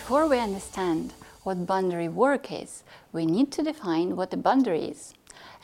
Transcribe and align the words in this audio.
Before 0.00 0.26
we 0.26 0.40
understand 0.40 1.12
what 1.44 1.66
boundary 1.66 2.08
work 2.08 2.50
is, 2.50 2.82
we 3.12 3.24
need 3.26 3.52
to 3.52 3.62
define 3.62 4.16
what 4.16 4.34
a 4.34 4.36
boundary 4.36 4.86
is. 4.86 5.14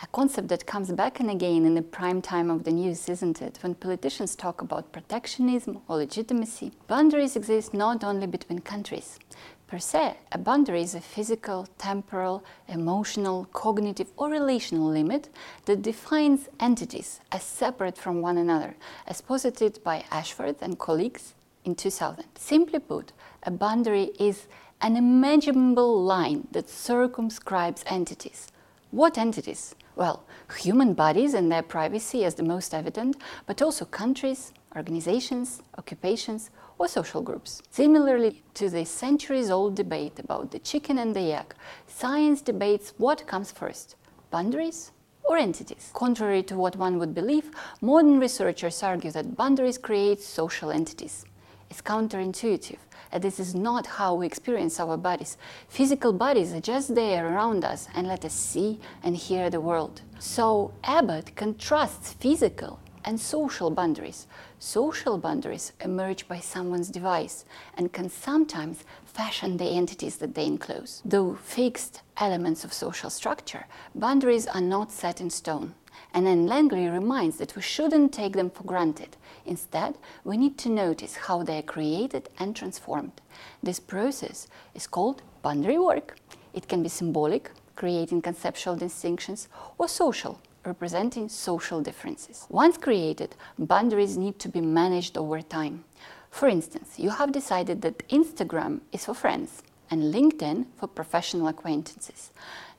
A 0.04 0.06
concept 0.06 0.46
that 0.50 0.68
comes 0.68 0.92
back 0.92 1.18
and 1.18 1.28
again 1.28 1.66
in 1.66 1.74
the 1.74 1.82
prime 1.82 2.22
time 2.22 2.48
of 2.48 2.62
the 2.62 2.70
news, 2.70 3.08
isn't 3.08 3.42
it? 3.42 3.58
When 3.60 3.74
politicians 3.74 4.36
talk 4.36 4.62
about 4.62 4.92
protectionism 4.92 5.80
or 5.88 5.96
legitimacy, 5.96 6.70
boundaries 6.86 7.34
exist 7.34 7.74
not 7.74 8.04
only 8.04 8.28
between 8.28 8.60
countries. 8.60 9.18
Per 9.66 9.80
se, 9.80 10.18
a 10.30 10.38
boundary 10.38 10.82
is 10.82 10.94
a 10.94 11.00
physical, 11.00 11.66
temporal, 11.76 12.44
emotional, 12.68 13.48
cognitive, 13.52 14.12
or 14.16 14.30
relational 14.30 14.88
limit 14.88 15.28
that 15.64 15.82
defines 15.82 16.48
entities 16.60 17.18
as 17.32 17.42
separate 17.42 17.98
from 17.98 18.22
one 18.22 18.38
another, 18.38 18.76
as 19.08 19.20
posited 19.20 19.82
by 19.82 20.04
Ashforth 20.12 20.62
and 20.62 20.78
colleagues 20.78 21.34
in 21.64 21.74
2000. 21.74 22.24
Simply 22.36 22.78
put, 22.78 23.12
a 23.42 23.50
boundary 23.50 24.10
is 24.18 24.46
an 24.80 24.96
imaginable 24.96 26.02
line 26.02 26.48
that 26.52 26.68
circumscribes 26.68 27.84
entities. 27.86 28.48
What 28.90 29.18
entities? 29.18 29.74
Well, 29.94 30.24
human 30.58 30.94
bodies 30.94 31.34
and 31.34 31.52
their 31.52 31.62
privacy 31.62 32.24
as 32.24 32.34
the 32.34 32.42
most 32.42 32.72
evident, 32.72 33.16
but 33.46 33.60
also 33.60 33.84
countries, 33.84 34.52
organizations, 34.74 35.62
occupations, 35.76 36.50
or 36.78 36.88
social 36.88 37.20
groups. 37.20 37.60
Similarly 37.70 38.42
to 38.54 38.70
the 38.70 38.86
centuries 38.86 39.50
old 39.50 39.74
debate 39.74 40.18
about 40.18 40.50
the 40.50 40.58
chicken 40.58 40.96
and 40.98 41.14
the 41.14 41.32
egg, 41.32 41.54
science 41.86 42.40
debates 42.40 42.94
what 42.96 43.26
comes 43.26 43.52
first 43.52 43.96
boundaries 44.30 44.92
or 45.24 45.36
entities. 45.36 45.90
Contrary 45.92 46.42
to 46.44 46.56
what 46.56 46.76
one 46.76 46.98
would 46.98 47.14
believe, 47.14 47.50
modern 47.82 48.18
researchers 48.18 48.82
argue 48.82 49.10
that 49.10 49.36
boundaries 49.36 49.76
create 49.76 50.22
social 50.22 50.70
entities. 50.70 51.24
It's 51.70 51.80
counterintuitive, 51.80 52.78
and 53.12 53.22
this 53.22 53.38
is 53.38 53.54
not 53.54 53.86
how 53.86 54.16
we 54.16 54.26
experience 54.26 54.80
our 54.80 54.96
bodies. 54.96 55.36
Physical 55.68 56.12
bodies 56.12 56.52
are 56.52 56.60
just 56.60 56.96
there 56.96 57.32
around 57.32 57.64
us 57.64 57.88
and 57.94 58.08
let 58.08 58.24
us 58.24 58.34
see 58.34 58.80
and 59.04 59.16
hear 59.16 59.50
the 59.50 59.60
world. 59.60 60.02
So 60.18 60.72
Abbott 60.82 61.36
contrasts 61.36 62.12
physical 62.14 62.80
and 63.04 63.20
social 63.20 63.70
boundaries. 63.70 64.26
Social 64.58 65.16
boundaries 65.16 65.72
emerge 65.80 66.26
by 66.28 66.38
someone's 66.40 66.90
device 66.90 67.44
and 67.76 67.92
can 67.92 68.10
sometimes 68.10 68.84
fashion 69.04 69.56
the 69.56 69.64
entities 69.64 70.16
that 70.16 70.34
they 70.34 70.46
enclose. 70.46 71.02
Though 71.04 71.36
fixed 71.36 72.02
elements 72.16 72.64
of 72.64 72.72
social 72.72 73.10
structure, 73.10 73.66
boundaries 73.94 74.46
are 74.46 74.60
not 74.60 74.90
set 74.90 75.20
in 75.20 75.30
stone. 75.30 75.74
And 76.12 76.26
then 76.26 76.46
Langley 76.46 76.88
reminds 76.88 77.36
that 77.38 77.54
we 77.54 77.62
shouldn't 77.62 78.12
take 78.12 78.34
them 78.34 78.50
for 78.50 78.64
granted. 78.64 79.16
Instead, 79.46 79.96
we 80.24 80.36
need 80.36 80.58
to 80.58 80.68
notice 80.68 81.16
how 81.16 81.42
they 81.42 81.58
are 81.58 81.62
created 81.62 82.28
and 82.38 82.54
transformed. 82.54 83.20
This 83.62 83.80
process 83.80 84.48
is 84.74 84.86
called 84.86 85.22
boundary 85.42 85.78
work. 85.78 86.16
It 86.52 86.68
can 86.68 86.82
be 86.82 86.88
symbolic, 86.88 87.50
creating 87.76 88.22
conceptual 88.22 88.76
distinctions, 88.76 89.48
or 89.78 89.88
social, 89.88 90.40
representing 90.64 91.28
social 91.28 91.80
differences. 91.80 92.46
Once 92.48 92.76
created, 92.76 93.36
boundaries 93.58 94.16
need 94.16 94.38
to 94.40 94.48
be 94.48 94.60
managed 94.60 95.16
over 95.16 95.40
time. 95.40 95.84
For 96.30 96.48
instance, 96.48 96.98
you 96.98 97.10
have 97.10 97.32
decided 97.32 97.82
that 97.82 98.08
Instagram 98.08 98.80
is 98.92 99.04
for 99.04 99.14
friends 99.14 99.62
and 99.90 100.14
LinkedIn 100.14 100.66
for 100.76 100.86
professional 100.86 101.48
acquaintances. 101.48 102.30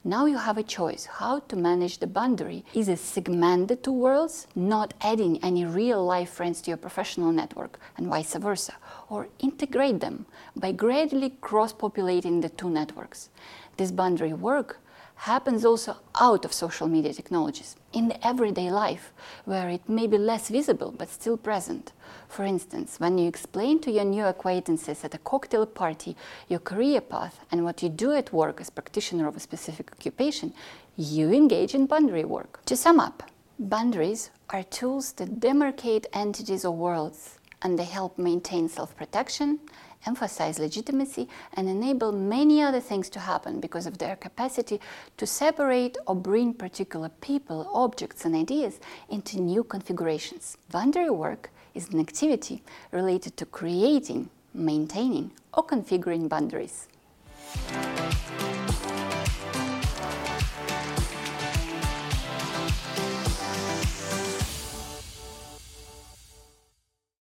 Now 0.03 0.25
you 0.25 0.37
have 0.37 0.57
a 0.57 0.63
choice 0.63 1.05
how 1.05 1.39
to 1.41 1.55
manage 1.55 1.99
the 1.99 2.07
boundary. 2.07 2.65
Is 2.73 2.87
it 2.87 2.97
segment 2.97 3.67
the 3.67 3.75
two 3.75 3.91
worlds, 3.91 4.47
not 4.55 4.95
adding 5.01 5.37
any 5.43 5.63
real 5.63 6.03
life 6.03 6.31
friends 6.31 6.59
to 6.61 6.71
your 6.71 6.77
professional 6.77 7.31
network, 7.31 7.79
and 7.97 8.07
vice 8.07 8.33
versa, 8.33 8.73
or 9.09 9.27
integrate 9.37 9.99
them 9.99 10.25
by 10.55 10.71
gradually 10.71 11.29
cross 11.41 11.71
populating 11.71 12.41
the 12.41 12.49
two 12.49 12.69
networks? 12.71 13.29
This 13.77 13.91
boundary 13.91 14.33
work 14.33 14.79
happens 15.21 15.63
also 15.63 15.95
out 16.19 16.43
of 16.45 16.51
social 16.51 16.87
media 16.87 17.13
technologies, 17.13 17.75
in 17.93 18.07
the 18.07 18.27
everyday 18.27 18.71
life, 18.71 19.13
where 19.45 19.69
it 19.69 19.87
may 19.87 20.07
be 20.07 20.17
less 20.17 20.49
visible 20.49 20.91
but 20.97 21.07
still 21.09 21.37
present. 21.37 21.93
For 22.27 22.43
instance, 22.43 22.99
when 22.99 23.19
you 23.19 23.27
explain 23.27 23.79
to 23.81 23.91
your 23.91 24.03
new 24.03 24.25
acquaintances 24.25 25.03
at 25.03 25.13
a 25.13 25.19
cocktail 25.19 25.67
party 25.67 26.15
your 26.47 26.59
career 26.59 27.01
path 27.01 27.39
and 27.51 27.63
what 27.63 27.83
you 27.83 27.89
do 27.89 28.13
at 28.13 28.33
work 28.33 28.59
as 28.59 28.71
practitioner 28.71 29.27
of 29.27 29.35
a 29.35 29.39
specific 29.39 29.91
occupation, 29.91 30.53
you 30.97 31.31
engage 31.31 31.75
in 31.75 31.85
boundary 31.85 32.25
work. 32.25 32.59
To 32.65 32.75
sum 32.75 32.99
up, 32.99 33.21
boundaries 33.59 34.31
are 34.49 34.63
tools 34.63 35.11
that 35.13 35.39
demarcate 35.39 36.07
entities 36.13 36.65
or 36.65 36.75
worlds, 36.75 37.37
and 37.61 37.77
they 37.77 37.85
help 37.85 38.17
maintain 38.17 38.67
self-protection 38.67 39.59
emphasize 40.05 40.59
legitimacy, 40.59 41.27
and 41.53 41.69
enable 41.69 42.11
many 42.11 42.61
other 42.61 42.79
things 42.79 43.09
to 43.09 43.19
happen 43.19 43.59
because 43.59 43.85
of 43.85 43.97
their 43.97 44.15
capacity 44.15 44.79
to 45.17 45.27
separate 45.27 45.97
or 46.07 46.15
bring 46.15 46.53
particular 46.53 47.09
people, 47.21 47.69
objects, 47.73 48.25
and 48.25 48.35
ideas 48.35 48.79
into 49.09 49.39
new 49.39 49.63
configurations. 49.63 50.57
Boundary 50.71 51.09
work 51.09 51.51
is 51.73 51.89
an 51.89 51.99
activity 51.99 52.63
related 52.91 53.37
to 53.37 53.45
creating, 53.45 54.29
maintaining, 54.53 55.31
or 55.53 55.65
configuring 55.65 56.27
boundaries. 56.27 56.87